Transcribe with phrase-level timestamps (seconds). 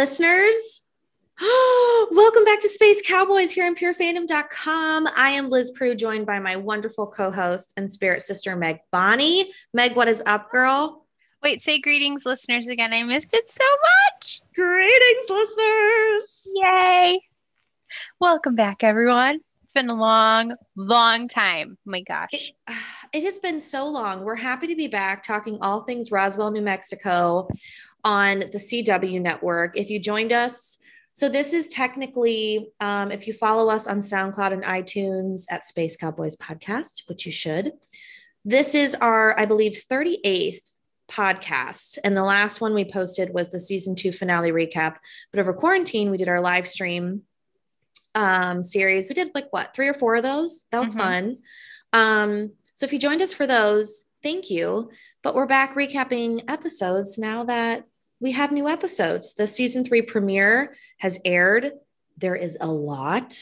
[0.00, 0.80] Listeners.
[2.10, 5.06] Welcome back to Space Cowboys here on purefandom.com.
[5.14, 9.52] I am Liz Prue, joined by my wonderful co host and spirit sister, Meg Bonnie.
[9.74, 11.06] Meg, what is up, girl?
[11.42, 12.94] Wait, say greetings, listeners, again.
[12.94, 13.66] I missed it so
[14.14, 14.40] much.
[14.54, 16.48] Greetings, listeners.
[16.54, 17.20] Yay.
[18.18, 19.40] Welcome back, everyone.
[19.64, 21.76] It's been a long, long time.
[21.78, 22.30] Oh my gosh.
[22.32, 22.52] It,
[23.12, 24.24] it has been so long.
[24.24, 27.48] We're happy to be back talking all things Roswell, New Mexico
[28.04, 29.76] on the CW network.
[29.76, 30.78] If you joined us,
[31.12, 35.96] so this is technically, um, if you follow us on SoundCloud and iTunes at Space
[35.96, 37.72] Cowboys Podcast, which you should,
[38.44, 40.72] this is our, I believe, 38th
[41.10, 41.98] podcast.
[42.04, 44.96] And the last one we posted was the season two finale recap.
[45.32, 47.22] But over quarantine, we did our live stream
[48.14, 49.08] um, series.
[49.08, 50.64] We did like what, three or four of those?
[50.70, 51.00] That was mm-hmm.
[51.00, 51.38] fun.
[51.92, 54.90] Um, so if you joined us for those, thank you.
[55.22, 57.84] But we're back recapping episodes now that
[58.20, 59.34] we have new episodes.
[59.34, 61.72] The season three premiere has aired.
[62.18, 63.34] There is a lot.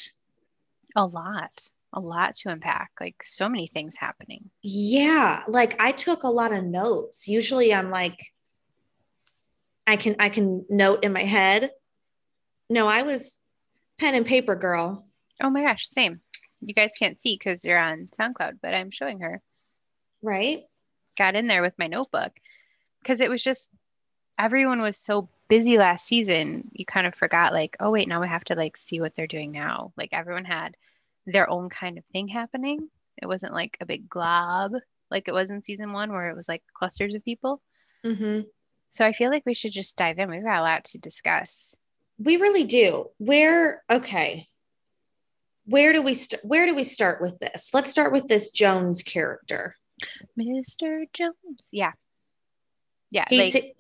[0.95, 1.71] A lot.
[1.93, 2.93] A lot to unpack.
[3.01, 4.51] Like so many things happening.
[4.63, 5.43] Yeah.
[5.49, 7.27] Like I took a lot of notes.
[7.27, 8.19] Usually I'm like,
[9.87, 11.71] I can I can note in my head.
[12.71, 13.41] No, I was
[13.99, 15.07] pen and paper girl.
[15.43, 16.21] Oh my gosh, same.
[16.61, 19.41] You guys can't see because you're on SoundCloud, but I'm showing her.
[20.23, 20.65] Right.
[21.17, 22.33] Got in there with my notebook
[23.03, 23.71] because it was just
[24.39, 28.29] everyone was so busy last season, you kind of forgot, like, oh, wait, now we
[28.29, 29.93] have to like see what they're doing now.
[29.97, 30.77] Like everyone had
[31.27, 32.89] their own kind of thing happening.
[33.21, 34.73] It wasn't like a big glob
[35.11, 37.61] like it was in season one where it was like clusters of people.
[38.05, 38.43] Mm-hmm.
[38.91, 40.31] So I feel like we should just dive in.
[40.31, 41.77] We've got a lot to discuss.
[42.19, 43.11] We really do.
[43.19, 44.49] Where, okay.
[45.67, 47.71] Where do we st- where do we start with this?
[47.75, 49.77] Let's start with this Jones character.
[50.39, 51.05] Mr.
[51.13, 51.69] Jones.
[51.71, 51.93] Yeah.
[53.11, 53.27] Yeah.
[53.29, 53.77] He's, like,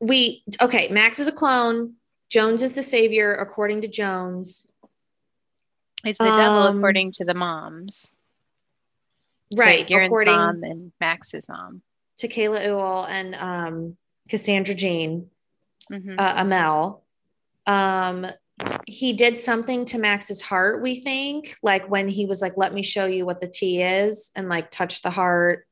[0.00, 1.94] we okay max is a clone.
[2.28, 4.66] Jones is the savior according to jones.
[6.04, 8.14] He's the um, devil according to the moms.
[9.56, 11.82] Right so according mom and max's mom.
[12.18, 13.96] to kayla Ewell and um
[14.28, 15.28] cassandra jean
[15.90, 16.14] mm-hmm.
[16.18, 17.00] uh, Amell.
[17.66, 18.26] Um
[18.86, 22.82] he did something to max's heart we think like when he was like let me
[22.82, 25.66] show you what the t is and like touch the heart.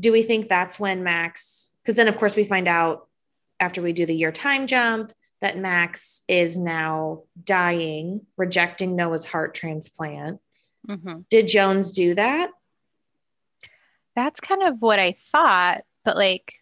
[0.00, 3.07] Do we think that's when max because then of course we find out
[3.60, 9.54] after we do the year time jump that Max is now dying, rejecting Noah's heart
[9.54, 10.40] transplant.
[10.88, 11.20] Mm-hmm.
[11.30, 12.50] Did Jones do that?
[14.16, 16.54] That's kind of what I thought, but like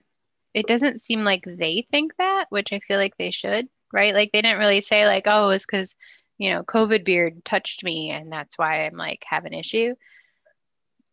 [0.53, 4.15] it doesn't seem like they think that, which I feel like they should, right?
[4.15, 5.95] Like they didn't really say like, oh, it's because
[6.39, 9.95] you know, COVID beard touched me and that's why I'm like have an issue.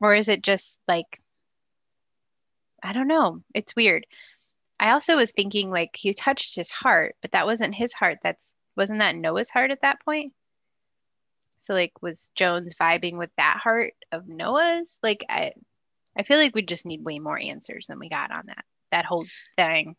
[0.01, 1.21] Or is it just like
[2.85, 3.41] I don't know.
[3.53, 4.05] It's weird.
[4.83, 8.17] I also was thinking like he touched his heart, but that wasn't his heart.
[8.21, 8.45] That's
[8.75, 10.33] wasn't that Noah's heart at that point?
[11.57, 14.99] So like was Jones vibing with that heart of Noah's?
[15.01, 15.53] Like I
[16.17, 19.05] I feel like we just need way more answers than we got on that that
[19.05, 19.95] whole thing.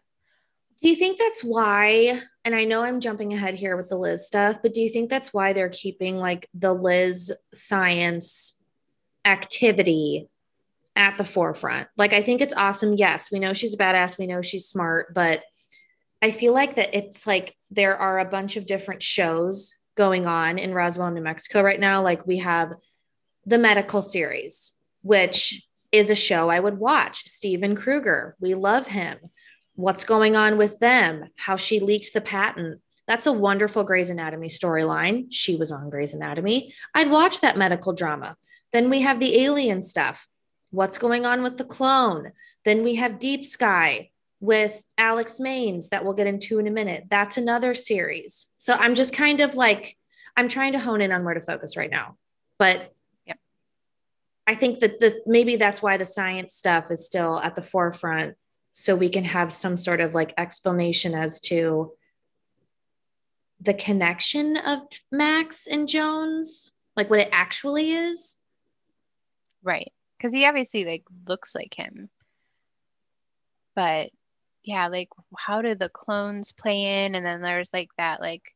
[0.83, 2.21] Do you think that's why?
[2.45, 5.09] And I know I'm jumping ahead here with the Liz stuff, but do you think
[5.09, 8.61] that's why they're keeping like the Liz science
[9.25, 10.29] activity
[10.97, 11.89] at the forefront.
[11.97, 12.95] Like, I think it's awesome.
[12.95, 14.19] Yes, we know she's a badass.
[14.19, 15.43] We know she's smart, but
[16.23, 20.59] I feel like that it's like there are a bunch of different shows going on
[20.59, 22.03] in Roswell, New Mexico right now.
[22.03, 22.73] Like, we have
[23.47, 24.73] the medical series,
[25.03, 27.29] which is a show I would watch.
[27.29, 29.19] Steven Krueger, we love him.
[29.77, 31.31] What's going on with them?
[31.37, 32.81] How she leaked the patent.
[33.07, 35.27] That's a wonderful Grey's Anatomy storyline.
[35.31, 36.73] She was on Grey's Anatomy.
[36.95, 38.37] I'd watch that medical drama.
[38.73, 40.27] Then we have the alien stuff
[40.75, 42.33] what's going on with the clone.
[42.65, 47.05] Then we have Deep Sky with Alex Manes that we'll get into in a minute.
[47.09, 48.47] That's another series.
[48.59, 49.97] So I'm just kind of like,
[50.37, 52.17] I'm trying to hone in on where to focus right now.
[52.59, 52.93] But
[53.25, 53.39] yep.
[54.47, 58.35] I think that the maybe that's why the science stuff is still at the forefront.
[58.73, 61.93] So we can have some sort of like explanation as to
[63.61, 64.81] the connection of
[65.13, 68.37] Max and Jones, like what it actually is.
[69.63, 69.94] Right
[70.25, 72.09] because he obviously like looks like him.
[73.77, 74.11] But
[74.63, 77.15] yeah like how do the clones play in?
[77.15, 78.55] And then there's like that like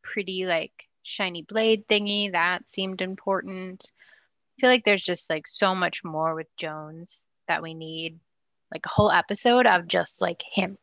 [0.00, 3.90] pretty like shiny blade thingy that seemed important.
[3.90, 8.20] I feel like there's just like so much more with jones that we need
[8.72, 10.78] like a whole episode of just like him.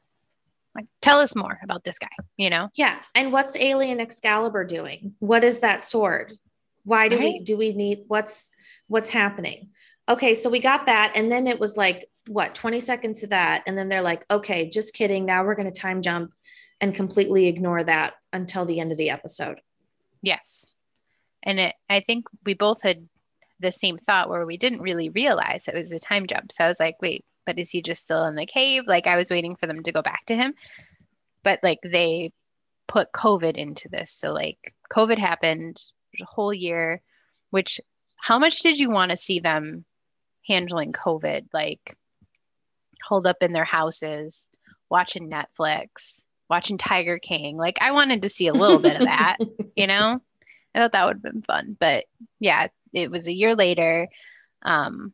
[0.75, 2.67] Like tell us more about this guy you know?
[2.73, 5.15] Yeah and what's alien excalibur doing?
[5.19, 6.37] What is that sword?
[6.83, 7.23] Why do right?
[7.23, 8.51] we do we need what's
[8.87, 9.69] what's happening
[10.07, 11.13] okay, so we got that.
[11.15, 13.63] And then it was like, what, 20 seconds to that.
[13.67, 15.25] And then they're like, okay, just kidding.
[15.25, 16.31] Now we're going to time jump
[16.81, 19.61] and completely ignore that until the end of the episode.
[20.21, 20.65] Yes.
[21.43, 23.07] And it, I think we both had
[23.59, 26.51] the same thought where we didn't really realize it was a time jump.
[26.51, 28.83] So I was like, wait, but is he just still in the cave?
[28.87, 30.53] Like I was waiting for them to go back to him.
[31.43, 32.31] But like they
[32.87, 34.11] put COVID into this.
[34.11, 35.81] So like COVID happened
[36.19, 37.01] a whole year,
[37.51, 37.79] which
[38.17, 39.85] how much did you want to see them
[40.47, 41.47] handling COVID?
[41.53, 41.97] Like
[43.03, 44.49] hold up in their houses,
[44.89, 47.57] watching Netflix, watching Tiger King.
[47.57, 49.37] Like I wanted to see a little bit of that,
[49.75, 50.21] you know?
[50.73, 51.77] I thought that would have been fun.
[51.79, 52.05] But
[52.39, 54.07] yeah, it was a year later.
[54.61, 55.13] Um,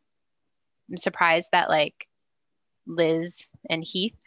[0.90, 2.08] I'm surprised that like
[2.86, 4.18] Liz and Heath,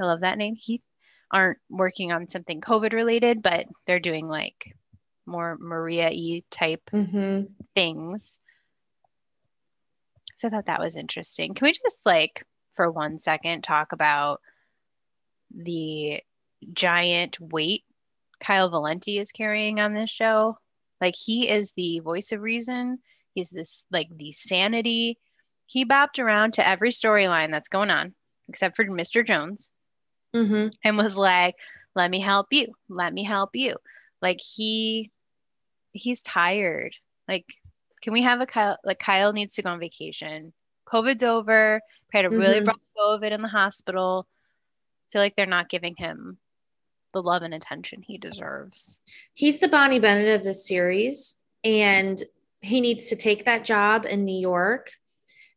[0.00, 0.82] I love that name, Heath,
[1.30, 4.76] aren't working on something COVID related, but they're doing like
[5.26, 7.52] more Maria E type mm-hmm.
[7.74, 8.38] things.
[10.44, 11.54] So I thought that was interesting.
[11.54, 12.44] Can we just like
[12.74, 14.42] for one second talk about
[15.50, 16.20] the
[16.70, 17.84] giant weight
[18.40, 20.58] Kyle Valenti is carrying on this show?
[21.00, 22.98] Like he is the voice of reason.
[23.32, 25.18] He's this like the sanity.
[25.64, 28.14] He bopped around to every storyline that's going on,
[28.46, 29.26] except for Mr.
[29.26, 29.70] Jones,
[30.36, 30.68] mm-hmm.
[30.84, 31.54] and was like,
[31.94, 32.74] "Let me help you.
[32.90, 33.76] Let me help you."
[34.20, 35.10] Like he,
[35.92, 36.94] he's tired.
[37.26, 37.46] Like,
[38.04, 38.78] can we have a Kyle?
[38.84, 40.52] Like Kyle needs to go on vacation.
[40.86, 41.80] COVID's over.
[42.12, 42.68] He had a really mm-hmm.
[42.68, 44.28] rough COVID in the hospital.
[44.28, 46.36] I feel like they're not giving him
[47.14, 49.00] the love and attention he deserves.
[49.32, 52.22] He's the Bonnie Bennett of this series, and
[52.60, 54.90] he needs to take that job in New York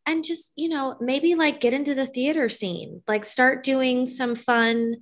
[0.05, 4.35] and just, you know, maybe like get into the theater scene, like start doing some
[4.35, 4.95] fun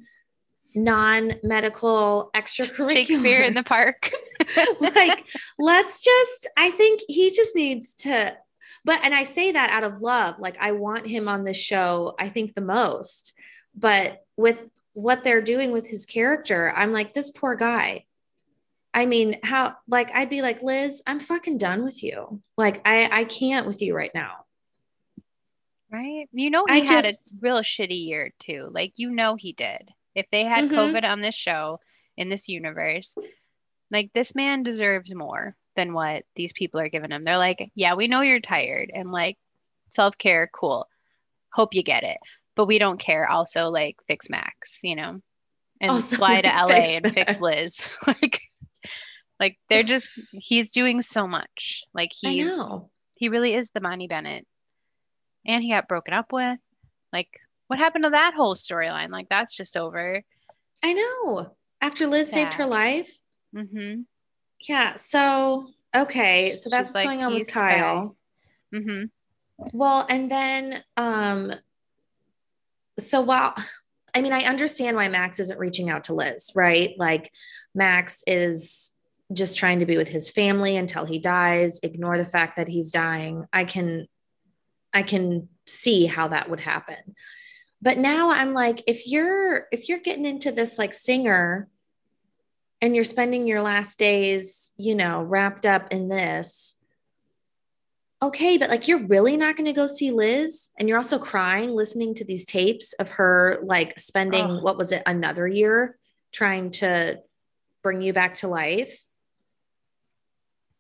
[0.76, 4.12] non-medical extracurricular Shakespeare in the park.
[4.80, 5.26] like
[5.58, 8.36] let's just I think he just needs to
[8.84, 12.16] but and I say that out of love like I want him on this show
[12.20, 13.34] I think the most
[13.76, 14.62] but with
[14.96, 18.06] what they're doing with his character, I'm like, this poor guy.
[18.94, 22.42] I mean, how like I'd be like, Liz, I'm fucking done with you.
[22.58, 24.46] Like, I I can't with you right now.
[25.92, 26.28] Right.
[26.32, 28.70] You know, he I had just, a real shitty year too.
[28.72, 29.92] Like, you know, he did.
[30.16, 30.76] If they had mm-hmm.
[30.76, 31.80] COVID on this show
[32.18, 33.16] in this universe,
[33.92, 37.22] like this man deserves more than what these people are giving him.
[37.24, 39.38] They're like, yeah, we know you're tired and like
[39.90, 40.88] self care, cool.
[41.52, 42.18] Hope you get it
[42.56, 43.30] but we don't care.
[43.30, 45.20] Also, like fix Max, you know,
[45.82, 47.16] and also, fly to LA and Max.
[47.16, 47.90] fix Liz.
[48.08, 48.42] like,
[49.40, 51.84] like they're just he's doing so much.
[51.94, 52.52] Like he's
[53.16, 54.48] he really is the Bonnie Bennett,
[55.46, 56.60] and he got broken up with.
[57.14, 57.30] Like,
[57.68, 59.10] what happened to that whole storyline?
[59.10, 60.22] Like, that's just over.
[60.84, 61.56] I know.
[61.82, 62.34] After Liz Sad.
[62.34, 63.18] saved her life.
[63.56, 64.02] Mm-hmm.
[64.68, 64.96] Yeah.
[64.96, 66.56] So okay.
[66.56, 68.16] So that's She's what's like, going on with Kyle.
[68.74, 69.06] Mm-hmm.
[69.74, 71.52] Well, and then um
[73.00, 73.56] so while
[74.14, 76.94] I mean, I understand why Max isn't reaching out to Liz, right?
[76.98, 77.34] Like
[77.74, 78.94] Max is
[79.34, 82.92] just trying to be with his family until he dies, ignore the fact that he's
[82.92, 83.46] dying.
[83.52, 84.08] I can
[84.94, 87.16] I can see how that would happen.
[87.82, 91.70] But now I'm like if you're if you're getting into this like singer
[92.82, 96.76] and you're spending your last days, you know, wrapped up in this,
[98.22, 101.72] okay, but like you're really not going to go see Liz and you're also crying
[101.72, 104.60] listening to these tapes of her like spending oh.
[104.62, 105.98] what was it another year
[106.32, 107.18] trying to
[107.82, 109.00] bring you back to life.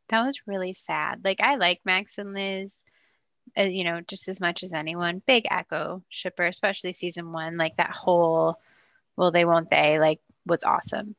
[0.09, 1.21] That was really sad.
[1.23, 2.81] Like I like Max and Liz
[3.57, 5.21] Uh, you know just as much as anyone.
[5.25, 8.59] Big Echo shipper, especially season 1, like that whole
[9.15, 11.15] well they won't they like was awesome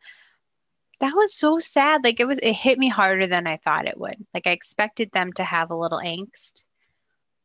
[1.00, 2.04] that was so sad.
[2.04, 4.16] Like it was, it hit me harder than I thought it would.
[4.32, 6.64] Like I expected them to have a little angst,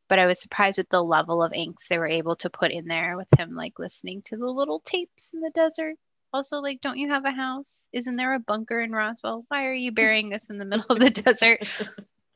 [0.08, 2.86] but I was surprised with the level of angst they were able to put in
[2.86, 5.96] there with him, like listening to the little tapes in the desert.
[6.34, 7.88] Also, like, don't you have a house?
[7.92, 9.44] Isn't there a bunker in Roswell?
[9.50, 11.60] Why are you burying this in the middle of the desert?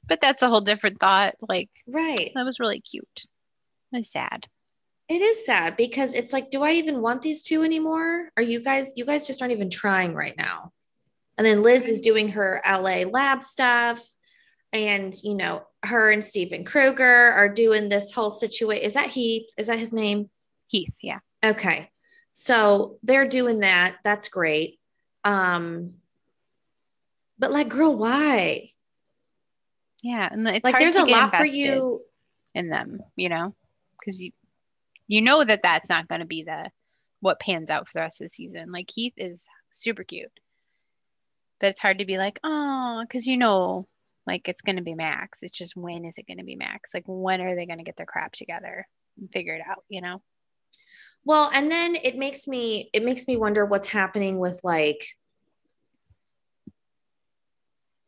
[0.07, 1.35] But that's a whole different thought.
[1.41, 2.31] Like, right.
[2.35, 3.25] That was really cute.
[3.91, 4.47] It was sad.
[5.07, 8.29] It is sad because it's like, do I even want these two anymore?
[8.38, 10.71] Are you guys, you guys just aren't even trying right now.
[11.38, 14.01] And then Liz is doing her LA lab stuff.
[14.74, 18.83] And, you know, her and Steven Krueger are doing this whole situation.
[18.83, 19.47] Is that Heath?
[19.57, 20.29] Is that his name?
[20.67, 21.19] Heath, yeah.
[21.43, 21.91] Okay.
[22.33, 23.97] So they're doing that.
[24.03, 24.79] That's great.
[25.24, 25.93] Um,
[27.38, 28.71] but like, girl, why?
[30.05, 30.29] Yeah.
[30.31, 32.01] And it's like, there's a lot for you
[32.53, 33.55] in them, you know,
[34.00, 34.31] because you,
[35.07, 36.69] you know that that's not going to be the,
[37.21, 38.71] what pans out for the rest of the season.
[38.71, 40.31] Like Keith is super cute
[41.59, 43.88] but it's hard to be like, oh, because you know,
[44.27, 45.39] like it's going to be Max.
[45.41, 46.91] It's just when is it going to be Max?
[46.93, 49.83] Like when are they going to get their crap together and figure it out?
[49.89, 50.21] You know.
[51.24, 55.07] Well, and then it makes me it makes me wonder what's happening with like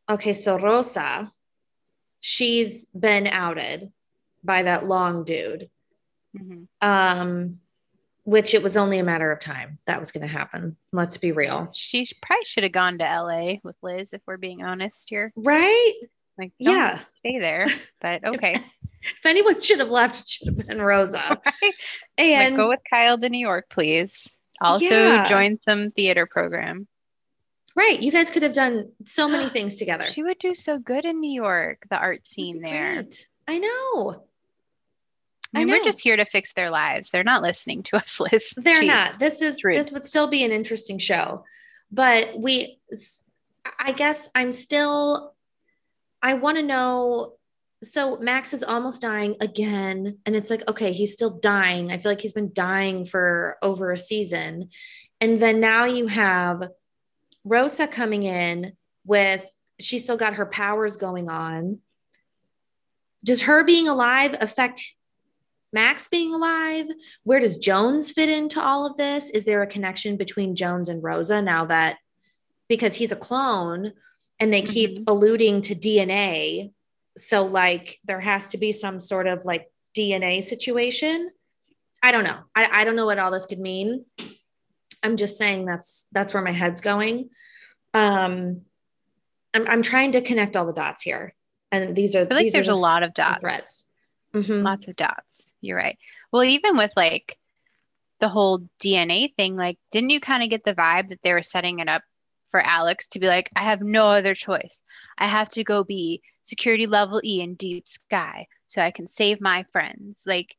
[0.10, 1.32] okay, so Rosa,
[2.20, 3.92] she's been outed
[4.44, 5.70] by that long dude.
[6.38, 6.64] Mm-hmm.
[6.82, 7.60] Um,
[8.28, 10.76] which it was only a matter of time that was going to happen.
[10.92, 11.72] Let's be real.
[11.74, 15.32] She probably should have gone to LA with Liz, if we're being honest here.
[15.38, 15.94] Right?
[16.38, 17.68] Like, yeah, stay there.
[18.02, 18.56] But okay.
[19.02, 21.40] if anyone should have left, it should have been Rosa.
[21.62, 21.74] Right?
[22.18, 24.36] And like, go with Kyle to New York, please.
[24.60, 25.30] Also, yeah.
[25.30, 26.86] join some theater program.
[27.78, 28.02] Right.
[28.02, 30.10] You guys could have done so many things together.
[30.16, 33.04] She would do so good in New York, the art scene there.
[33.04, 33.28] Great.
[33.48, 34.24] I know.
[35.56, 37.12] I, mean, we're just here to fix their lives.
[37.12, 38.52] They're not listening to us, Liz.
[38.58, 38.88] They're Jeez.
[38.88, 39.20] not.
[39.20, 41.46] This is this would still be an interesting show.
[41.92, 42.80] But we
[43.80, 45.36] I guess I'm still
[46.22, 47.34] I want to know
[47.84, 51.92] so Max is almost dying again and it's like okay, he's still dying.
[51.92, 54.70] I feel like he's been dying for over a season.
[55.22, 56.68] And then now you have
[57.48, 58.74] Rosa coming in
[59.06, 59.46] with
[59.80, 61.80] she's still got her powers going on.
[63.24, 64.96] Does her being alive affect
[65.74, 66.88] Max being alive?
[67.24, 69.30] Where does Jones fit into all of this?
[69.30, 71.98] Is there a connection between Jones and Rosa now that
[72.70, 73.94] because he's a clone
[74.40, 75.04] and they keep mm-hmm.
[75.08, 76.72] alluding to DNA?
[77.18, 81.32] So, like, there has to be some sort of like DNA situation.
[82.04, 82.40] I don't know.
[82.56, 84.06] I, I don't know what all this could mean.
[85.04, 87.30] I'm just saying that's that's where my head's going.
[87.94, 88.62] Um,
[89.54, 91.34] I'm I'm trying to connect all the dots here,
[91.72, 92.22] and these are.
[92.22, 93.42] I feel like there's the, a lot of dots.
[93.42, 93.86] Threads.
[94.34, 94.64] Mm-hmm.
[94.64, 95.54] Lots of dots.
[95.62, 95.98] You're right.
[96.32, 97.38] Well, even with like
[98.20, 101.44] the whole DNA thing, like, didn't you kind of get the vibe that they were
[101.44, 102.04] setting it up
[102.50, 104.82] for Alex to be like, I have no other choice.
[105.18, 109.42] I have to go be security level E in deep sky so I can save
[109.42, 110.22] my friends.
[110.26, 110.56] Like,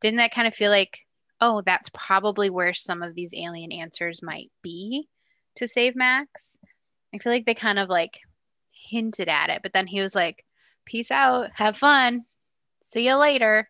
[0.00, 1.00] didn't that kind of feel like,
[1.40, 5.08] oh, that's probably where some of these alien answers might be
[5.56, 6.56] to save Max?
[7.14, 8.18] I feel like they kind of like
[8.72, 10.44] hinted at it, but then he was like,
[10.84, 12.22] peace out, have fun.
[12.82, 13.68] See you later.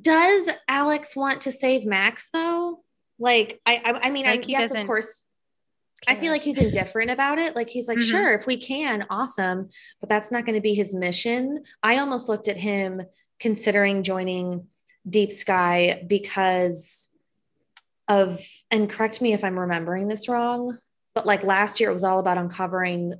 [0.00, 2.80] Does Alex want to save Max though?
[3.18, 5.24] Like, I, I, I mean, like I, yes, of course.
[6.06, 6.16] Care.
[6.16, 7.56] I feel like he's indifferent about it.
[7.56, 8.10] Like he's like, mm-hmm.
[8.10, 9.70] sure, if we can, awesome,
[10.00, 11.62] but that's not going to be his mission.
[11.82, 13.02] I almost looked at him
[13.40, 14.66] considering joining
[15.08, 17.08] Deep Sky because
[18.08, 20.78] of, and correct me if I'm remembering this wrong,
[21.14, 23.14] but like last year it was all about uncovering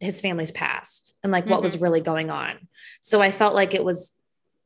[0.00, 1.52] his family's past and like mm-hmm.
[1.52, 1.84] what was mm-hmm.
[1.84, 2.68] really going on.
[3.00, 4.12] So I felt like it was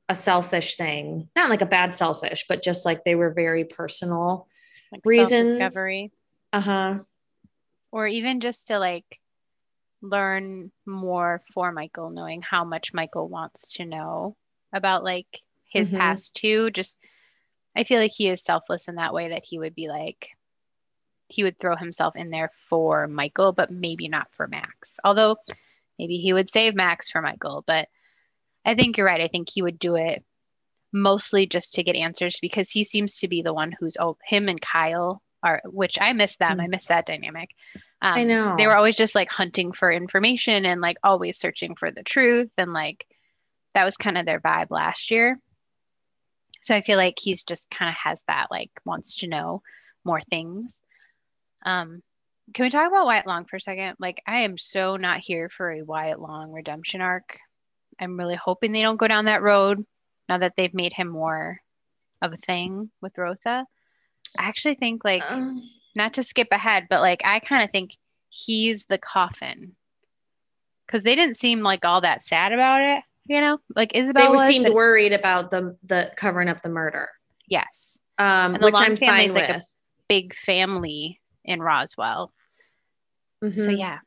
[0.09, 4.49] a selfish thing, not like a bad selfish, but just like they were very personal
[4.93, 5.77] like reasons.
[6.53, 6.99] Uh huh.
[7.91, 9.21] Or even just to like
[10.03, 14.37] learn more for Michael, knowing how much Michael wants to know
[14.73, 15.41] about like
[15.77, 16.01] his mm-hmm.
[16.01, 16.71] past too.
[16.71, 16.99] Just,
[17.77, 20.31] I feel like he is selfless in that way that he would be like,
[21.29, 24.97] he would throw himself in there for Michael, but maybe not for Max.
[25.03, 25.37] Although
[25.99, 27.89] maybe he would save Max for Michael, but
[28.65, 29.21] I think you're right.
[29.21, 30.25] I think he would do it
[30.93, 34.49] mostly just to get answers because he seems to be the one who's oh him
[34.49, 36.59] and Kyle are which I miss them.
[36.59, 36.63] Mm.
[36.63, 37.51] I miss that dynamic.
[38.01, 41.77] Um, I know they were always just like hunting for information and like always searching
[41.77, 43.07] for the truth and like
[43.75, 45.39] that was kind of their vibe last year.
[46.67, 49.63] So I feel like he's just kind of has that like wants to know
[50.05, 50.81] more things.
[51.65, 52.03] Um,
[52.53, 53.95] can we talk about Wyatt Long for a second?
[54.01, 57.39] Like I am so not here for a Wyatt Long redemption arc.
[58.01, 59.87] I'm really hoping they don't go down that road
[60.29, 61.61] now that they've made him more
[62.21, 63.65] of a thing with Rosa.
[64.37, 65.63] I actually think like um,
[65.95, 67.97] not to skip ahead, but like I kind of think
[68.29, 69.77] he's the coffin
[70.85, 73.05] because they didn't seem like all that sad about it.
[73.29, 74.39] You know, like Isobel.
[74.39, 77.09] They seemed worried about the the covering up the murder.
[77.49, 79.49] Yes, um, which I'm fine with.
[79.49, 79.63] Like
[80.09, 82.33] big family in Roswell.
[83.43, 83.65] Mm-hmm.
[83.65, 83.99] So yeah,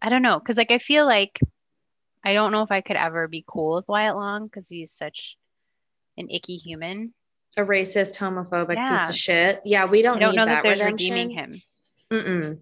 [0.00, 1.38] I don't know because like I feel like
[2.24, 5.36] I don't know if I could ever be cool with Wyatt Long because he's such
[6.16, 7.14] an icky human.
[7.56, 8.96] A racist, homophobic yeah.
[8.96, 9.60] piece of shit.
[9.64, 11.14] Yeah, we don't, don't need know that, that there's redemption.
[11.14, 11.62] redeeming him.
[12.10, 12.60] Mm-mm.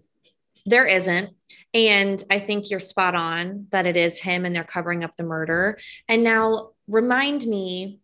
[0.65, 1.31] There isn't.
[1.73, 5.23] And I think you're spot on that it is him and they're covering up the
[5.23, 5.79] murder.
[6.07, 7.99] And now remind me,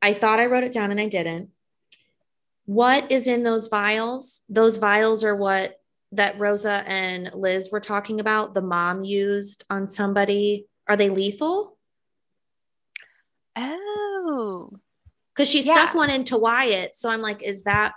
[0.00, 1.50] I thought I wrote it down and I didn't.
[2.64, 4.42] What is in those vials?
[4.48, 5.78] Those vials are what
[6.12, 11.78] that Rosa and Liz were talking about, the mom used on somebody are they lethal?
[13.56, 14.70] Oh.
[15.34, 15.72] Because she yeah.
[15.72, 16.96] stuck one into Wyatt.
[16.96, 17.92] So I'm like, is that,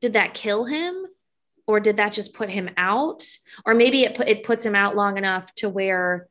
[0.00, 1.03] did that kill him?
[1.66, 3.24] Or did that just put him out?
[3.64, 6.28] Or maybe it, put, it puts him out long enough to where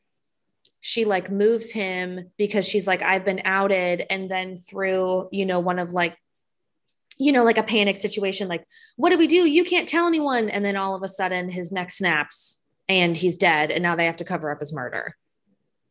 [0.80, 4.06] she like moves him because she's like, I've been outed.
[4.10, 6.18] And then through, you know, one of like
[7.18, 9.48] you know, like a panic situation, like, what do we do?
[9.48, 10.50] You can't tell anyone.
[10.50, 12.60] And then all of a sudden his neck snaps
[12.90, 13.72] and he's dead.
[13.72, 15.16] And now they have to cover up his murder.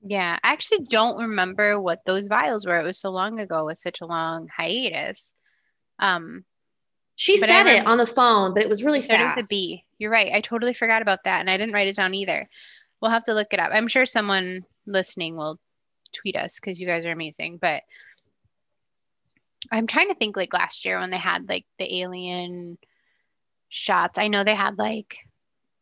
[0.05, 2.79] Yeah, I actually don't remember what those vials were.
[2.81, 5.33] It was so long ago with such a long hiatus.
[5.99, 6.45] Um,
[7.17, 9.39] she said it on the phone, but it was really fast.
[9.39, 9.85] It B.
[9.99, 10.33] You're right.
[10.33, 12.49] I totally forgot about that, and I didn't write it down either.
[13.01, 13.71] We'll have to look it up.
[13.73, 15.59] I'm sure someone listening will
[16.13, 17.59] tweet us because you guys are amazing.
[17.59, 17.83] But
[19.71, 22.79] I'm trying to think like last year when they had like the alien
[23.69, 24.19] shots.
[24.19, 25.19] I know they had like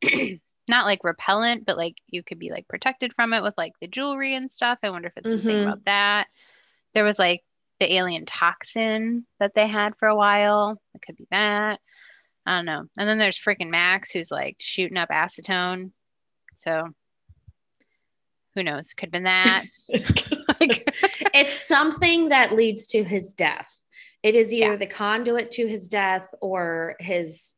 [0.68, 3.88] not like repellent, but like you could be like protected from it with like the
[3.88, 4.78] jewelry and stuff.
[4.82, 5.36] I wonder if it's mm-hmm.
[5.42, 6.28] something about that.
[6.94, 7.42] There was like
[7.80, 10.80] the alien toxin that they had for a while.
[10.94, 11.80] It could be that.
[12.46, 12.84] I don't know.
[12.96, 15.90] And then there's freaking Max who's like shooting up acetone.
[16.56, 16.88] So
[18.54, 18.92] who knows?
[18.92, 19.64] Could have been that.
[19.88, 23.84] it's something that leads to his death.
[24.22, 24.76] It is either yeah.
[24.76, 27.54] the conduit to his death or his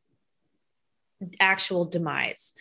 [1.40, 2.54] actual demise.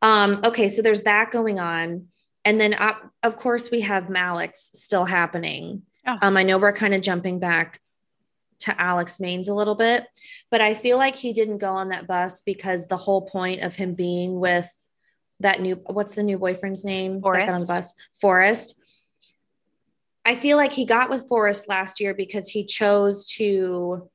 [0.00, 2.06] Um, okay, so there's that going on.
[2.44, 5.82] And then, uh, of course, we have Malex still happening.
[6.06, 6.18] Oh.
[6.20, 7.80] Um, I know we're kind of jumping back
[8.60, 10.04] to Alex Manes a little bit,
[10.50, 13.74] but I feel like he didn't go on that bus because the whole point of
[13.74, 14.68] him being with
[15.40, 17.40] that new, what's the new boyfriend's name Forrest.
[17.40, 17.94] that got on the bus?
[18.20, 18.80] Forrest.
[20.24, 24.08] I feel like he got with Forrest last year because he chose to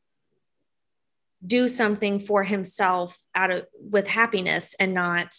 [1.46, 5.34] do something for himself out of with happiness and not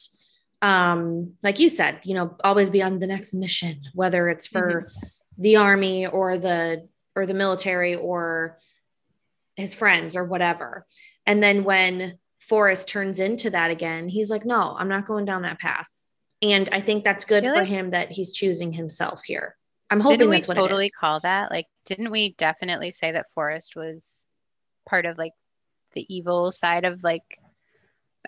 [0.63, 4.83] um like you said you know always be on the next mission whether it's for
[4.83, 5.07] mm-hmm.
[5.39, 8.59] The army or the or the military or
[9.57, 10.87] his friends or whatever.
[11.27, 15.43] And then when Forrest turns into that again he's like no I'm not going down
[15.43, 15.89] that path.
[16.41, 17.59] And I think that's good really?
[17.59, 19.57] for him that he's choosing himself here.
[19.91, 21.51] I'm hoping didn't that's we what totally call that?
[21.51, 24.07] Like didn't we definitely say that Forrest was
[24.89, 25.33] part of like
[25.95, 27.39] the evil side of like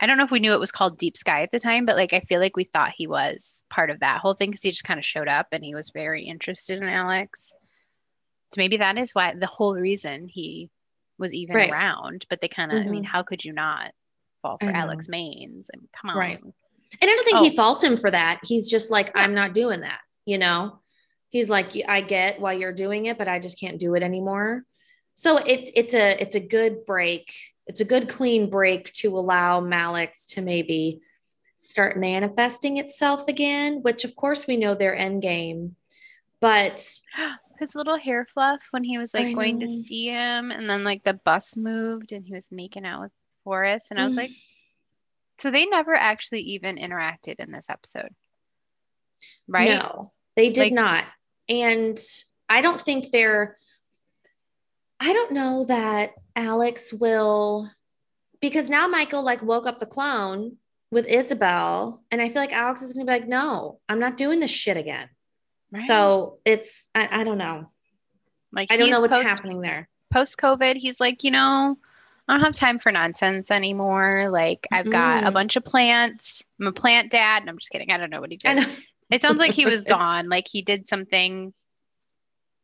[0.00, 1.96] I don't know if we knew it was called Deep Sky at the time, but
[1.96, 4.70] like I feel like we thought he was part of that whole thing because he
[4.70, 7.52] just kind of showed up and he was very interested in Alex.
[8.52, 10.70] So maybe that is why the whole reason he
[11.18, 11.70] was even right.
[11.70, 12.26] around.
[12.30, 12.88] But they kind of, mm-hmm.
[12.88, 13.12] I mean, mm-hmm.
[13.12, 13.92] how could you not
[14.42, 15.70] fall for Alex Manes?
[15.72, 16.16] And come on.
[16.16, 16.40] Right.
[16.42, 16.52] And
[17.02, 17.44] I don't think oh.
[17.44, 18.40] he faults him for that.
[18.42, 19.22] He's just like, yeah.
[19.22, 20.80] I'm not doing that, you know?
[21.28, 24.64] He's like, I get why you're doing it, but I just can't do it anymore.
[25.14, 27.32] So it's it's a it's a good break
[27.70, 31.02] it's a good clean break to allow Malex to maybe
[31.54, 35.76] start manifesting itself again, which of course we know their end game.
[36.40, 36.84] But
[37.60, 39.66] his little hair fluff when he was like I going know.
[39.66, 43.12] to see him, and then like the bus moved and he was making out with
[43.44, 44.32] Forrest, and I was like,
[45.38, 48.12] so they never actually even interacted in this episode,
[49.46, 49.70] right?
[49.70, 51.04] No, they did like, not,
[51.48, 51.96] and
[52.48, 53.58] I don't think they're.
[55.00, 57.70] I don't know that Alex will,
[58.40, 60.56] because now Michael like woke up the clone
[60.90, 64.40] with Isobel, and I feel like Alex is gonna be like, no, I'm not doing
[64.40, 65.08] this shit again.
[65.72, 65.82] Right.
[65.84, 67.70] So it's I, I, don't know.
[68.52, 69.88] Like I don't know what's post, happening there.
[70.12, 71.78] Post COVID, he's like, you know,
[72.28, 74.28] I don't have time for nonsense anymore.
[74.30, 75.32] Like I've got a mm.
[75.32, 76.44] bunch of plants.
[76.60, 77.42] I'm a plant dad.
[77.42, 77.90] And I'm just kidding.
[77.90, 78.66] I don't know what he did.
[79.10, 80.28] It sounds like he was gone.
[80.28, 81.52] Like he did something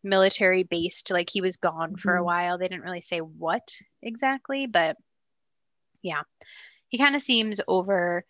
[0.06, 1.96] military based like he was gone mm-hmm.
[1.96, 2.26] for a mm-hmm.
[2.26, 4.96] while they didn't really say what exactly but
[6.02, 6.22] yeah
[6.88, 8.24] he kind of seems over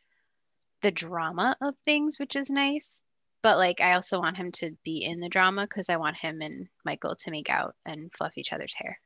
[0.82, 3.02] the drama of things which is nice
[3.42, 6.40] but like i also want him to be in the drama because i want him
[6.40, 8.98] and michael to make out and fluff each other's hair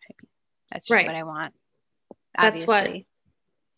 [0.70, 1.06] that's just right.
[1.06, 1.54] what i want
[2.36, 2.66] obviously.
[2.66, 3.02] that's what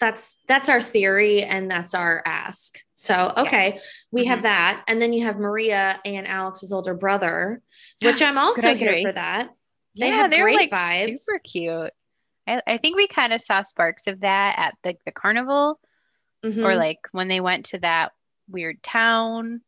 [0.02, 2.80] that's that's our theory and that's our ask.
[2.92, 3.80] So okay, yeah.
[4.10, 4.30] we mm-hmm.
[4.30, 7.62] have that, and then you have Maria and Alex's older brother,
[8.02, 9.50] which I'm also here for that.
[9.96, 11.20] They yeah, have they're great like vibes.
[11.20, 11.92] super cute.
[12.48, 15.78] I, I think we kind of saw sparks of that at the the carnival,
[16.44, 16.64] mm-hmm.
[16.64, 18.10] or like when they went to that
[18.48, 19.60] weird town.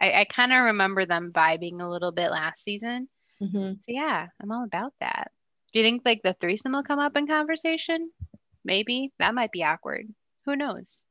[0.00, 3.08] I, I kind of remember them vibing a little bit last season.
[3.42, 3.72] Mm-hmm.
[3.72, 5.32] So yeah, I'm all about that.
[5.72, 8.12] Do you think like the threesome will come up in conversation?
[8.64, 10.08] Maybe that might be awkward.
[10.44, 11.06] Who knows?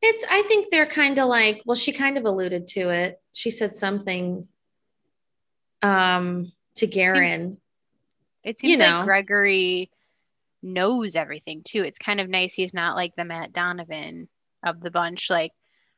[0.00, 3.20] It's, I think they're kind of like, well, she kind of alluded to it.
[3.32, 4.46] She said something
[5.82, 7.58] um, to Garen.
[8.44, 8.98] It seems you know.
[8.98, 9.90] like Gregory
[10.62, 11.82] knows everything too.
[11.82, 12.54] It's kind of nice.
[12.54, 14.28] He's not like the Matt Donovan
[14.62, 15.30] of the bunch.
[15.30, 15.52] Like,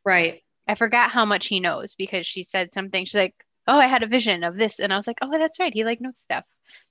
[0.05, 0.43] right.
[0.67, 3.05] I forgot how much he knows because she said something.
[3.05, 3.35] She's like,
[3.67, 5.75] "Oh, I had a vision of this," and I was like, "Oh, that's right.
[5.75, 6.45] He like knows stuff."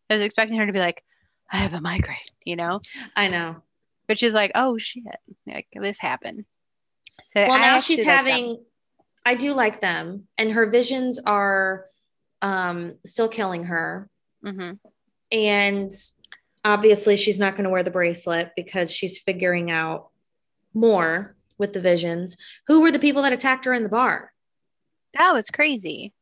[0.09, 1.03] I was expecting her to be like,
[1.51, 2.81] I have a migraine, you know?
[3.15, 3.57] I know.
[4.07, 5.03] But she's like, oh shit,
[5.45, 6.45] like this happened.
[7.29, 8.63] So well, I now she's having.
[9.25, 11.85] I do like them, and her visions are
[12.41, 14.09] um still killing her.
[14.43, 14.73] Mm-hmm.
[15.31, 15.91] And
[16.65, 20.09] Obviously, she's not going to wear the bracelet because she's figuring out
[20.73, 22.35] more with the visions.
[22.67, 24.33] Who were the people that attacked her in the bar?
[25.13, 26.13] That was crazy.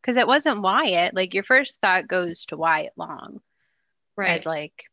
[0.00, 1.14] Because it wasn't Wyatt.
[1.14, 3.40] Like your first thought goes to Wyatt Long.
[4.16, 4.30] Right.
[4.32, 4.84] As like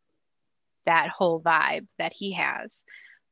[0.86, 2.84] that whole vibe that he has.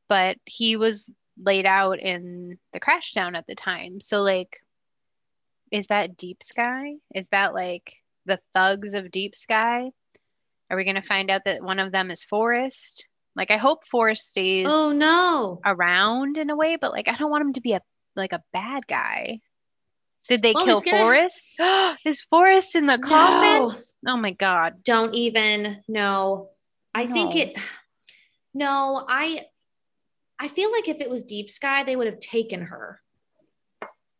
[0.09, 1.09] But he was
[1.41, 3.99] laid out in the Crashdown at the time.
[4.01, 4.59] So like
[5.71, 6.93] is that Deep Sky?
[7.13, 7.93] Is that like
[8.25, 9.89] the thugs of Deep Sky?
[10.69, 13.07] Are we going to find out that one of them is Forrest?
[13.35, 15.59] Like I hope Forrest stays Oh no.
[15.65, 17.81] around in a way, but like I don't want him to be a
[18.15, 19.39] like a bad guy.
[20.29, 21.29] Did they Well, kill he's gonna-
[22.05, 23.51] is Forrest in the coffin?
[23.67, 23.75] No.
[24.07, 24.83] Oh my god.
[24.83, 26.49] Don't even know.
[26.93, 27.55] I think it
[28.53, 29.45] No, I
[30.39, 33.01] I feel like if it was Deep Sky, they would have taken her.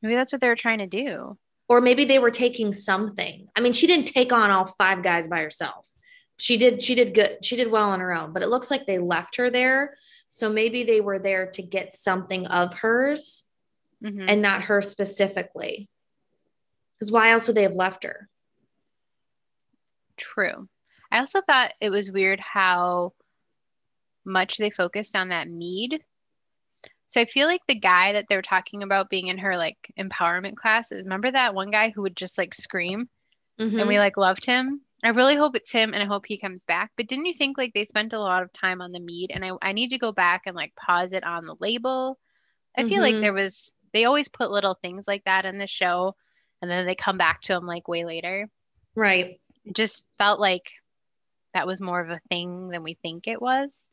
[0.02, 1.38] Maybe that's what they were trying to do.
[1.68, 3.48] Or maybe they were taking something.
[3.56, 5.88] I mean, she didn't take on all five guys by herself.
[6.38, 7.44] She did she did good.
[7.44, 9.96] She did well on her own, but it looks like they left her there.
[10.30, 13.44] So maybe they were there to get something of hers
[14.04, 14.26] Mhm.
[14.28, 15.90] and not her specifically.
[16.94, 18.30] Because why else would they have left her?
[20.18, 20.68] True.
[21.12, 23.14] I also thought it was weird how
[24.26, 26.04] much they focused on that mead.
[27.08, 30.56] So I feel like the guy that they're talking about being in her like empowerment
[30.56, 33.10] classes, remember that one guy who would just like scream
[33.78, 33.90] and Mm-hmm.
[33.90, 34.82] we like loved him?
[35.04, 36.92] I really hope it's him and I hope he comes back.
[36.98, 39.46] But didn't you think like they spent a lot of time on the mead and
[39.46, 42.20] I, I need to go back and like pause it on the label?
[42.78, 43.22] I feel like Mhm.
[43.22, 46.16] there was they always put little things like that in the show
[46.62, 48.50] and then they come back to them like way later.
[48.96, 49.40] right.
[49.66, 50.72] It just felt like
[51.54, 53.84] that was more of a thing than we think it was.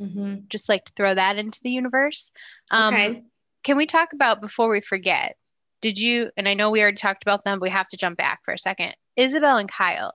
[0.00, 0.46] Mm-hmm.
[0.48, 2.30] Just like to throw that into the universe.
[2.70, 3.22] Um, okay.
[3.64, 5.36] Can we talk about before we forget?
[5.80, 6.30] Did you?
[6.36, 8.54] And I know we already talked about them, but we have to jump back for
[8.54, 8.94] a second.
[9.18, 10.14] Isobel and Kyle.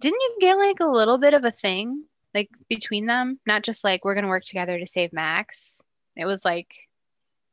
[0.00, 3.38] Didn't you get like a little bit of a thing like between them?
[3.46, 5.80] Not just like we're gonna work together to save Max.
[6.16, 6.68] It was like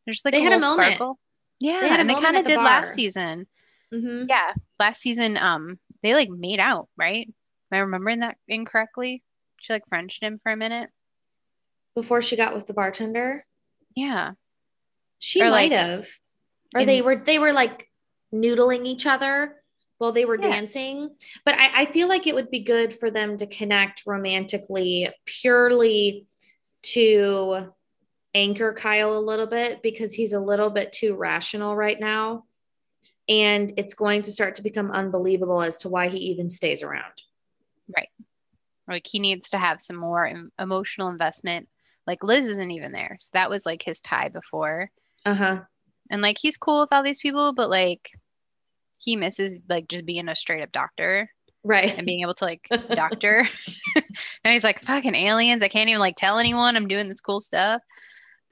[0.05, 0.95] there's like They had a moment.
[0.95, 1.19] sparkle.
[1.59, 2.65] Yeah, had a and they moment kind of did bar.
[2.65, 3.47] last season.
[3.93, 4.25] Mm-hmm.
[4.29, 7.27] Yeah, last season, um, they like made out, right?
[7.71, 9.23] Am I remembering that incorrectly?
[9.61, 10.89] She like Frenched him for a minute.
[11.95, 13.43] Before she got with the bartender,
[13.95, 14.31] Yeah,
[15.19, 16.07] she Or, might like, have,
[16.73, 17.89] or in- they were they were like
[18.33, 19.61] noodling each other
[19.97, 20.49] while they were Yeah.
[20.49, 21.09] dancing.
[21.45, 26.25] But I, I feel like it would be good for them to connect romantically, purely
[26.83, 27.71] to
[28.33, 32.45] anchor Kyle a little bit because he's a little bit too rational right now.
[33.31, 37.23] And it's going to start to become unbelievable as to why he even stays around.
[37.95, 38.09] Right.
[38.89, 41.69] Like he needs to have some more em- emotional investment.
[42.05, 44.91] Like Liz isn't even there, so that was like his tie before.
[45.25, 45.59] Uh huh.
[46.09, 48.11] And like he's cool with all these people, but like
[48.97, 51.29] he misses like just being a straight up doctor
[51.63, 51.95] Right.
[51.95, 53.45] and being able to like doctor.
[54.43, 55.63] now he's like fucking aliens.
[55.63, 57.81] I can't even like tell anyone I'm doing this cool stuff.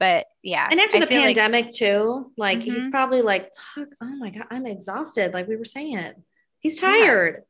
[0.00, 2.90] But yeah, And after I the feel like- pandemic too, like he's Mhm.
[2.90, 5.32] probably like, fuck, oh my God, I'm exhausted.
[5.34, 6.14] Like we were saying.
[6.58, 6.88] He's Yeah.
[6.88, 7.44] tired.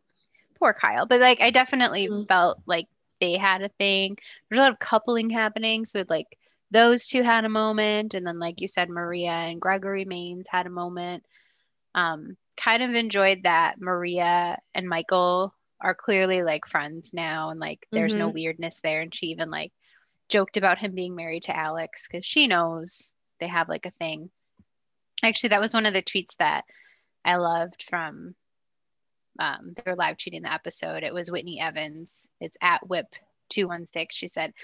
[0.59, 1.07] poor Kyle.
[1.07, 2.29] But like I definitely Mhm.
[2.29, 2.87] felt like
[3.19, 4.19] they had a thing.
[4.51, 5.87] There's a lot of coupling happening.
[5.87, 6.27] So like
[6.71, 8.13] those two had a moment.
[8.13, 11.25] And then like you said, Maria and Gregory Manes had a moment.
[11.95, 17.87] Um, kind of enjoyed that Maria and Michael are clearly like friends now and like
[17.91, 19.01] there's no weirdness there.
[19.01, 19.73] And she even like
[20.31, 24.31] joked about him being married to Alex because she knows they have like a thing.
[25.23, 26.65] Actually, that was one of the tweets that
[27.25, 28.35] I loved from
[29.39, 31.03] um, their live tweeting the episode.
[31.03, 32.27] It was Whitney Evans.
[32.41, 34.07] It's at whip216.
[34.11, 34.55] She said,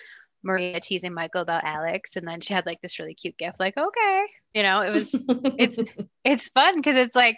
[0.42, 2.16] Maria teasing Michael about Alex.
[2.16, 4.26] And then she had like this really cute gift, like, okay.
[4.54, 5.14] You know, it was,
[5.58, 5.92] it's,
[6.24, 7.36] it's fun because it's like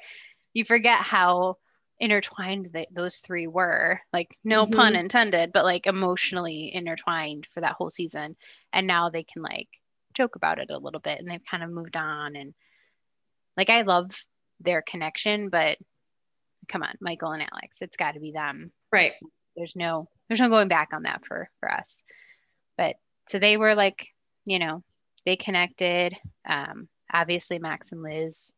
[0.53, 1.57] you forget how
[2.01, 4.01] intertwined they, those three were.
[4.13, 4.75] Like, no Mhm.
[4.75, 8.37] pun intended, but like emotionally intertwined for that whole season.
[8.73, 9.69] And now they can like
[10.15, 12.37] joke about it a little bit and they've kind of moved on.
[12.37, 12.55] And
[13.57, 14.11] like, I love
[14.61, 15.79] their connection, but
[16.69, 18.73] come on, Michael and Alex, it's got to be them.
[18.93, 19.13] right.
[19.57, 22.05] There's no, there's no going back on that for for us.
[22.77, 22.95] But
[23.29, 24.07] so they were like,
[24.47, 24.85] you know,
[25.27, 26.17] they connected.
[26.47, 28.53] Um, obviously, Max and Liz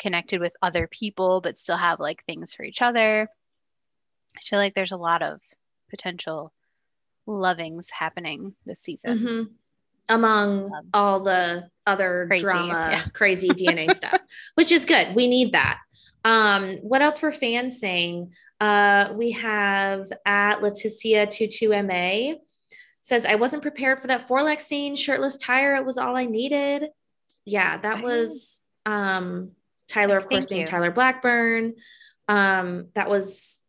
[0.00, 3.28] connected with other people, but still have like things for each other.
[4.36, 5.40] I feel like there's a lot of
[5.90, 6.52] potential
[7.26, 9.18] lovings happening this season.
[9.18, 9.50] Mhm.
[10.08, 13.04] Among Um, all the other crazy, drama, yeah.
[13.14, 14.20] crazy DNA stuff,
[14.54, 15.14] which is good.
[15.14, 15.78] We need that.
[16.24, 18.32] Um, what else were fans saying?
[18.60, 22.40] Uh, we have at Leticia 22MA
[23.02, 25.74] says, I wasn't prepared for that foreleg scene, shirtless tire.
[25.76, 26.88] It was all I needed.
[27.44, 29.52] Yeah, that was um
[29.90, 30.66] Tyler, of course, Thank being you.
[30.66, 31.74] Tyler Blackburn.
[32.28, 33.60] Um, that was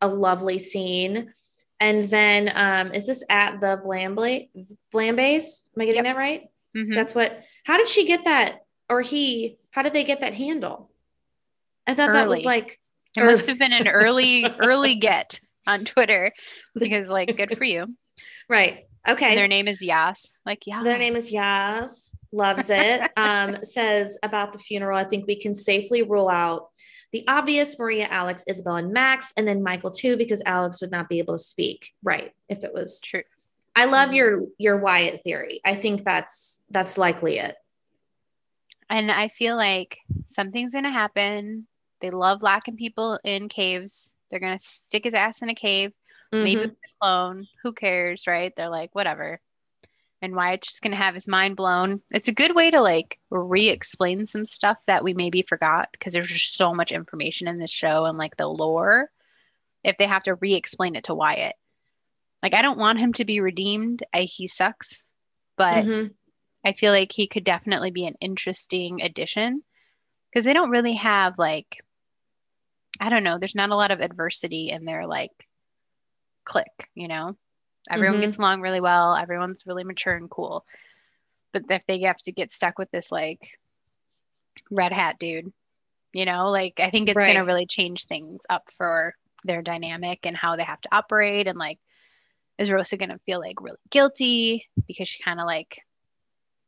[0.00, 1.32] a lovely scene.
[1.80, 4.48] And then um, is this at the Blamble
[4.92, 5.62] Blambase?
[5.74, 6.04] Am I getting Yep.
[6.04, 6.42] that right?
[6.76, 6.94] Mhm.
[6.94, 8.64] That's what how did she get that?
[8.90, 10.90] Or he, how did they get that handle?
[11.86, 12.78] I thought that was like
[13.16, 16.32] It must have been an early, early get on Twitter
[16.74, 17.94] because, like, good for you.
[18.48, 18.84] right.
[19.08, 19.30] Okay.
[19.30, 20.32] And their name is Yas.
[20.44, 20.82] Like, yeah.
[20.82, 22.10] Their name is Yas.
[22.32, 23.00] Loves it.
[23.16, 26.68] um, says about the funeral, I think we can safely rule out
[27.12, 31.08] the obvious Maria, Alex, Isobel, and Max, and then Michael too, because Alex would not
[31.08, 31.92] be able to speak.
[32.04, 32.32] Right.
[32.48, 33.22] If it was True.
[33.74, 34.14] I love Mhm.
[34.16, 35.60] your your Wyatt theory.
[35.64, 37.56] I think that's that's likely it.
[38.88, 39.98] And I feel like
[40.30, 41.66] something's going to happen.
[42.00, 44.14] They love locking people in caves.
[44.28, 45.92] They're going to stick his ass in a cave,
[46.32, 46.68] maybe Mhm.
[46.68, 47.48] with a clone.
[47.62, 48.54] Who cares, right?
[48.56, 49.40] They're like, whatever.
[50.22, 52.02] And Wyatt's just going to have his mind blown.
[52.10, 56.12] It's a good way to like re explain some stuff that we maybe forgot because
[56.12, 59.10] there's just so much information in this show and like the lore.
[59.82, 61.56] If they have to re explain it to Wyatt,
[62.42, 64.02] like, I don't want him to be redeemed.
[64.12, 65.02] I, he sucks.
[65.56, 66.14] But Mhm.
[66.64, 69.62] I feel like he could definitely be an interesting addition
[70.30, 71.82] because they don't really have like
[73.00, 75.32] I don't know, there's not a lot of adversity in their like
[76.44, 77.36] click, you know.
[77.90, 78.20] Everyone Mhm.
[78.20, 80.64] gets along really well, everyone's really mature and cool.
[81.52, 83.58] But if they have to get stuck with this like
[84.70, 85.52] red hat dude,
[86.12, 87.24] you know, like I think it's Right.
[87.24, 91.58] gonna really change things up for their dynamic and how they have to operate and
[91.58, 91.78] like
[92.58, 95.80] is Rosa gonna feel like really guilty because she kind of like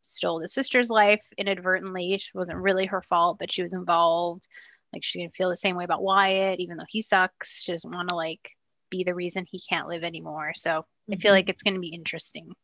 [0.03, 2.15] stole the sister's life inadvertently.
[2.15, 4.49] It wasn't really her fault, but she was involved.
[4.93, 7.63] Like she's gonna feel the same way about Wyatt, even though he sucks.
[7.63, 8.51] She doesn't want to like
[8.93, 10.53] be the reason he can't live anymore.
[10.55, 11.35] So I feel Mhm.
[11.35, 12.55] like it's gonna be interesting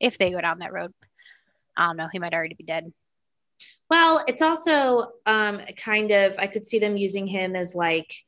[0.00, 0.92] if they go down that road.
[1.76, 2.08] I don't know.
[2.12, 2.92] He might already be dead.
[3.88, 8.24] Well, it's also um kind of I could see them using him as like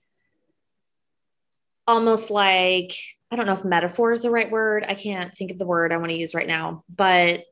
[1.86, 2.92] almost like
[3.30, 4.84] I don't know if metaphor is the right word.
[4.86, 7.44] I can't think of the word I want to use right now, but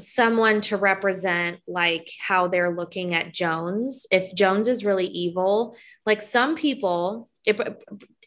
[0.00, 4.06] someone to represent like how they're looking at Jones.
[4.10, 7.70] If Jones is really evil, like some people, if uh,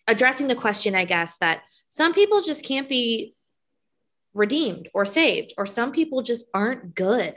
[0.07, 3.33] addressing the question, I guess that some people just can't be
[4.33, 7.35] redeemed or saved, or some people just aren't good.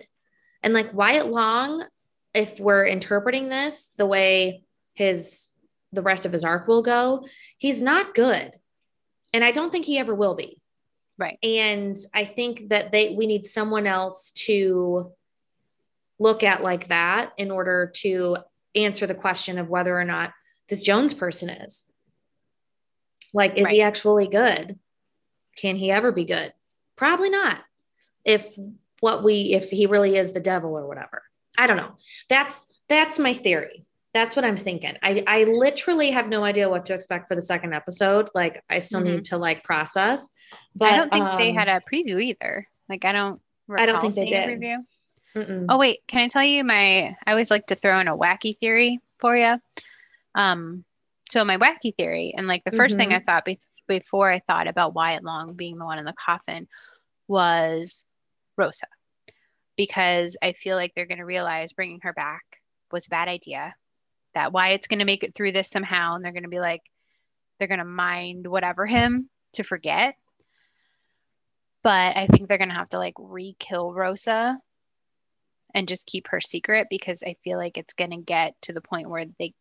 [0.63, 1.85] And like Wyatt Long,
[2.33, 4.63] if we're interpreting this the way
[4.95, 5.49] his
[5.93, 7.25] the rest of his arc will go,
[7.59, 8.53] he's not good.
[9.33, 10.61] And I don't think he ever will be.
[11.17, 11.39] Right.
[11.43, 15.13] And I think that they we need someone else to
[16.19, 18.39] look at like that in order to
[18.75, 20.33] answer the question of whether or not
[20.69, 21.87] this Jones person is.
[23.33, 24.79] Like, is he actually good?
[25.57, 26.53] Can he ever be good?
[26.97, 27.63] Probably not.
[28.25, 28.57] If
[29.01, 31.23] what we if he really is the devil or whatever.
[31.59, 31.97] I don't know.
[32.29, 33.87] That's that's my theory.
[34.15, 34.97] That's what I'm thinking.
[35.03, 38.31] I I literally have no idea what to expect for the second episode.
[38.35, 39.17] Like I still Mhm.
[39.17, 40.29] need to like process.
[40.77, 42.67] But I don't think they um, had a preview either.
[42.89, 43.41] Like I don't.
[43.75, 44.61] I don't think they did.
[44.61, 44.85] Preview.
[45.37, 45.67] mm-mm.
[45.69, 47.17] Oh wait, can I tell you my?
[47.27, 49.57] I always like to throw in a wacky theory for you.
[50.35, 50.85] Um,
[51.31, 54.69] so my wacky theory, and like the 1st thing I thought be- before I thought
[54.69, 56.69] about Wyatt Long being the one in the coffin
[57.29, 58.05] was
[58.57, 58.87] Rosa,
[59.77, 62.43] because I feel like they're going to realize bringing her back
[62.93, 63.75] was a bad idea.
[64.35, 66.83] That Wyatt's going to make it through this somehow, and they're going to be like,
[67.59, 70.17] they're going to mind whatever him to forget.
[71.85, 74.59] But I think they're going to have to like re-kill Rosa
[75.75, 79.11] and just keep her secret because I feel like it's gonna get to the point
[79.11, 79.53] where they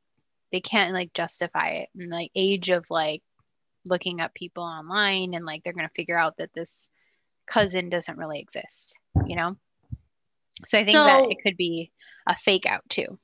[0.52, 3.24] they can't like justify it in like age of like
[3.84, 6.90] looking up people online and like they're gonna figure out that this
[7.48, 9.58] cousin doesn't really exist, you know?
[10.68, 11.92] So I think that it could be
[12.28, 13.20] a fake out too.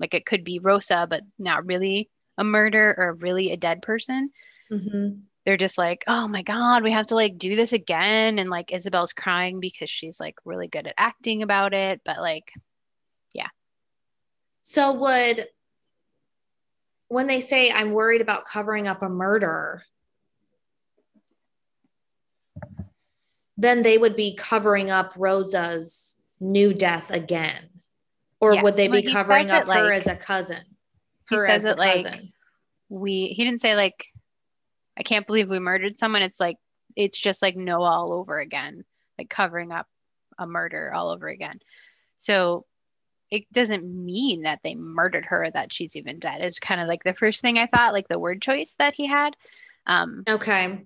[0.00, 4.30] Like it could be Rosa, but not really a murder or really a dead person.
[4.70, 5.22] Mhm.
[5.44, 8.38] They're just like, oh my God, we have to like do this again.
[8.38, 12.00] And like Isobel's crying because she's like really good at acting about it.
[12.04, 12.52] But like,
[13.34, 13.48] yeah.
[14.60, 15.48] So would
[17.08, 19.82] when they say I'm worried about covering up a murder,
[23.56, 27.68] then they would be covering up Rosa's new death again.
[28.40, 28.64] Or Yes.
[28.64, 30.62] would they Well, be covering up her like- as a cousin?
[31.28, 32.32] He Her says as it the like- cousin.
[32.88, 34.06] we, he didn't say like,
[34.98, 36.22] I can't believe we murdered someone.
[36.22, 36.56] It's like,
[36.96, 38.84] it's just like Noah all over again,
[39.18, 39.86] like covering up
[40.38, 41.60] a murder all over again.
[42.18, 42.66] So
[43.30, 46.42] it doesn't mean that they murdered her or that she's even dead.
[46.42, 49.06] is kind of like the first thing I thought, like the word choice that he
[49.06, 49.34] had.
[49.86, 50.84] Um, Okay.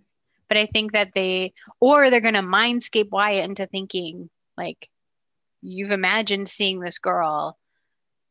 [0.48, 4.88] but I think that they, or they're going to mindscape Wyatt into thinking like,
[5.60, 7.58] you've imagined seeing this girl,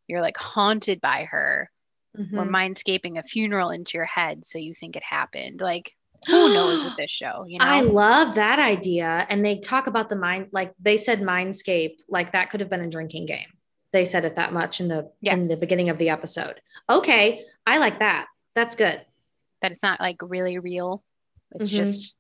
[0.07, 1.69] you're like haunted by her.
[2.17, 2.49] Or Mhm.
[2.49, 5.61] mindscaping a funeral into your head so you think it happened.
[5.61, 5.95] Like,
[6.27, 7.45] who knows with this show?
[7.47, 9.25] You know, I love that idea.
[9.29, 12.81] And they talk about the mind, like they said, Mindscape, like that could have been
[12.81, 13.47] a drinking game.
[13.91, 16.59] They said it that much in the in the beginning of the episode.
[16.89, 18.27] Okay, I like that.
[18.53, 19.05] That's good.
[19.61, 21.03] that it's not like really real.
[21.55, 21.77] It's Mhm.
[21.77, 22.15] just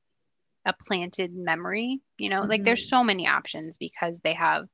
[0.65, 1.99] a planted memory.
[2.17, 4.67] You know, like there's so many options because they have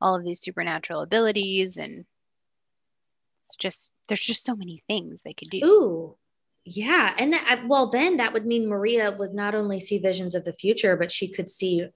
[0.00, 2.04] all of these supernatural abilities and
[3.46, 5.64] it's just there's just so many things they could do.
[5.64, 6.16] Ooh,
[6.66, 7.14] yeah.
[7.18, 10.52] And that, well, then that would mean Maria would not only see visions of the
[10.52, 11.86] future, but she could see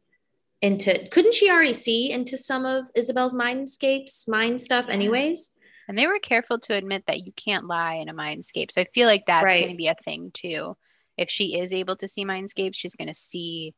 [0.62, 1.08] into.
[1.10, 5.50] Couldn't she already see into some of Isobel's mindscapes, mind stuff, anyways?
[5.88, 8.72] And they were careful to admit that you can't lie in a mindscape.
[8.72, 9.60] So I feel like that's Right.
[9.60, 10.74] going to be a thing too.
[11.18, 13.74] If she is able to see mindscapes, she's going to see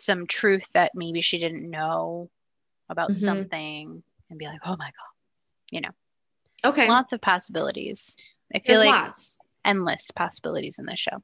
[0.00, 2.30] some truth that maybe she didn't know
[2.88, 3.16] about Mhm.
[3.18, 5.12] something and be like, oh my God,
[5.70, 5.90] you know,
[6.64, 8.16] Okay, lots of possibilities.
[8.54, 9.38] I feel there's like lots.
[9.64, 11.22] endless possibilities in this show.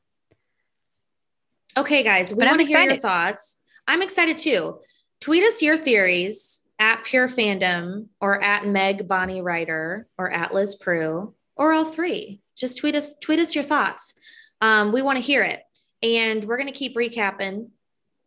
[1.76, 3.56] Okay, guys, we want to hear your thoughts.
[3.86, 4.78] I'm excited too.
[5.20, 10.74] Tweet us your theories at Pure Fandom or at Meg Bonnie Writer or at Liz
[10.74, 12.40] Prue or all three.
[12.56, 14.14] Just tweet us, tweet us your thoughts.
[14.60, 15.62] Um, we want to hear it,
[16.02, 17.68] and we're going to keep recapping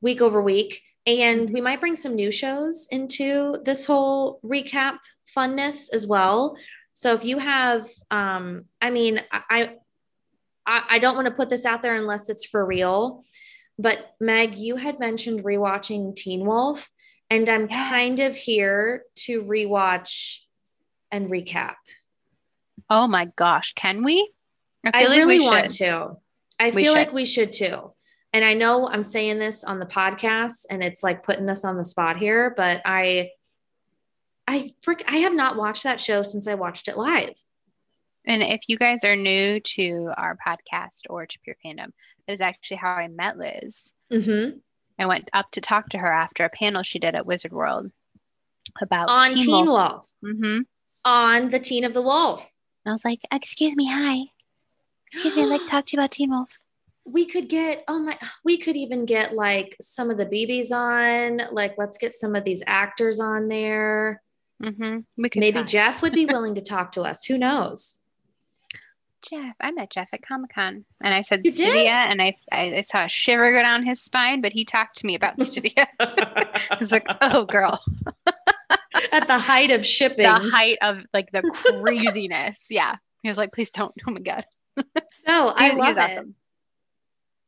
[0.01, 4.97] week over week, and we might bring some new shows into this whole recap
[5.35, 6.55] funness as well.
[6.93, 9.75] So if you have, um, I mean, I,
[10.65, 13.23] I, I don't want to put this out there unless it's for real.
[13.79, 16.89] But Meg, you had mentioned rewatching Teen Wolf,
[17.29, 17.89] and I'm Yeah.
[17.89, 20.37] kind of here to rewatch
[21.11, 21.75] and recap.
[22.89, 24.31] Oh my gosh, can we?
[24.85, 25.85] I, feel like really we want should.
[25.85, 26.11] to.
[26.59, 27.93] I We feel like we should too.
[28.33, 31.77] And I know I'm saying this on the podcast and it's like putting us on
[31.77, 33.29] the spot here, but I
[34.47, 37.35] I frick I have not watched that show since I watched it live.
[38.25, 41.91] And if you guys are new to our podcast or to Pure Fandom,
[42.25, 43.91] that is actually how I met Liz.
[44.11, 44.57] Mm-hmm.
[44.97, 47.91] I went up to talk to her after a panel she did at Wizard World
[48.81, 50.09] about On Teen, Wolf.
[50.21, 50.59] hmm
[51.03, 52.49] On the Teen of the Wolf.
[52.85, 54.25] I was like, "Excuse me, hi.
[55.11, 56.49] Excuse me, I'd like to talk to you about Teen Wolf."
[57.05, 61.41] we could get oh my we could even get like some of the bb's on
[61.51, 64.21] like let's get some of these actors on there
[64.63, 65.63] hmm We could maybe try.
[65.63, 67.97] jeff would be willing to talk to us who knows
[69.29, 69.55] Jeff.
[69.61, 71.87] I met Jeff at Comic Con, and I said You did?
[71.87, 75.05] And I, I I saw a shiver go down his spine, but he talked to
[75.05, 75.87] me about Stydia.
[76.01, 77.81] I was like, "Oh, girl."
[79.13, 82.65] at the height of shipping the height of like the craziness.
[82.69, 82.95] yeah.
[83.21, 83.93] He was like, please don't.
[84.05, 84.45] Oh my God.
[85.25, 86.35] no i love he's it awesome.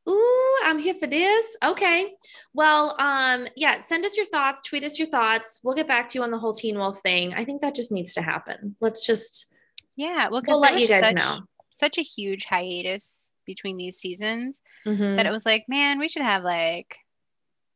[0.08, 1.46] Ooh, I'm here for this.
[1.64, 2.14] Okay.
[2.54, 5.60] Well, um, yeah, send us your thoughts, tweet us your thoughts.
[5.64, 7.34] We'll get back to you on the whole Teen Wolf thing.
[7.34, 8.76] I think that just needs to happen.
[8.82, 9.48] Let's just
[9.96, 10.30] Yeah.
[10.30, 11.42] Well, we'll let you guys know.
[11.80, 15.18] Such a huge hiatus between these seasons Mhm.
[15.18, 16.98] that it was like, man, we should have like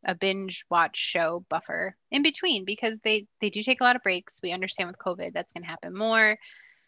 [0.06, 4.04] a binge watch show buffer in between because they they do take a lot of
[4.04, 4.40] breaks.
[4.42, 6.38] We understand with COVID that's going to happen more.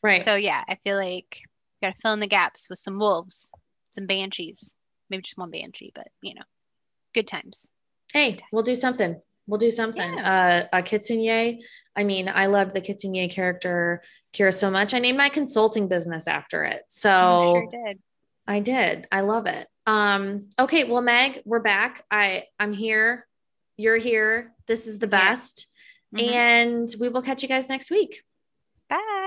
[0.04, 0.23] Right.
[0.23, 1.41] So yeah, I feel like
[1.82, 3.51] got to fill in the gaps with some wolves,
[3.91, 4.75] some banshees,
[5.12, 6.41] maybe just one banshee, but you know,
[7.13, 7.67] good times.
[8.13, 9.21] hey, we'll do something.
[9.47, 10.19] We'll do something.
[10.19, 11.60] Uh, a Kitsune.
[11.95, 14.02] I mean, I love the Kitsune character
[14.34, 14.93] Kira so much.
[14.93, 16.84] I named my consulting business after it.
[16.88, 17.10] So
[17.56, 18.00] You sure did.
[18.47, 19.08] I did.
[19.12, 19.67] I love it.
[19.88, 22.06] Um, okay, well, Meg, we're back.
[22.10, 23.28] I I'm here.
[23.78, 24.54] You're here.
[24.67, 25.10] This is the Yeah.
[25.30, 25.67] best.
[26.15, 26.32] Mhm.
[26.32, 28.24] And we will catch you guys next week.
[28.89, 29.20] Bye.